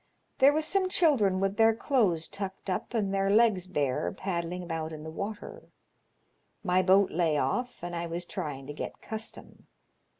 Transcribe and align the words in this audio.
There 0.39 0.51
was 0.51 0.65
some 0.65 0.89
children 0.89 1.39
with 1.39 1.57
their 1.57 1.75
clothes 1.75 2.27
tucked 2.27 2.71
up 2.71 2.95
and 2.95 3.13
their 3.13 3.29
legs 3.29 3.67
bare, 3.67 4.11
paddling 4.11 4.63
about 4.63 4.91
in 4.91 5.03
the 5.03 5.11
water. 5.11 5.69
My 6.63 6.81
boat 6.81 7.11
lay 7.11 7.37
off, 7.37 7.83
and 7.83 7.95
I 7.95 8.07
was 8.07 8.25
trying 8.25 8.65
to 8.65 8.73
get 8.73 8.99
custom. 9.03 9.67